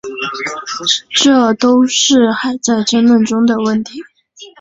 [1.11, 3.99] 这都是还在争论中的问题。